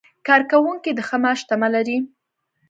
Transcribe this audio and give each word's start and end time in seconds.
کارکوونکي 0.27 0.91
د 0.95 0.99
ښه 1.07 1.17
معاش 1.23 1.39
تمه 1.49 1.69
لري. 1.75 1.97